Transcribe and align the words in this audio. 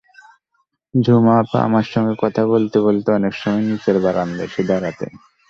ঝুমা 0.93 1.33
আপা 1.41 1.57
আমার 1.67 1.85
সঙ্গে 1.93 2.15
কথা 2.23 2.41
বলতে 2.53 2.77
বলতে 2.79 3.07
অনেক 3.11 3.33
সময় 3.41 3.63
নিচের 3.69 3.97
বারান্দায় 4.03 4.47
এসে 4.47 4.61
দাঁড়াতেন। 4.69 5.11